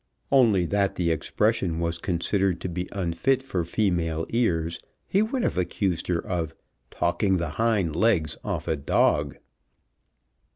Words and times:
Only 0.31 0.65
that 0.65 0.95
the 0.95 1.11
expression 1.11 1.79
was 1.79 1.99
considered 1.99 2.59
to 2.61 2.67
be 2.69 2.89
unfit 2.91 3.43
for 3.43 3.63
female 3.63 4.25
ears, 4.31 4.79
he 5.07 5.21
would 5.21 5.43
have 5.43 5.59
accused 5.59 6.07
her 6.07 6.17
of 6.25 6.55
"talking 6.89 7.37
the 7.37 7.49
hind 7.49 7.95
legs 7.95 8.35
off 8.43 8.67
a 8.67 8.75
dog." 8.75 9.35